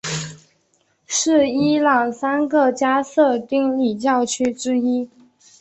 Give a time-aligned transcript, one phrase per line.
[1.05, 5.07] 是伊朗三个加色丁礼教区之一。